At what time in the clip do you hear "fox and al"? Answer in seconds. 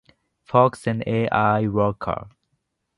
0.41-1.67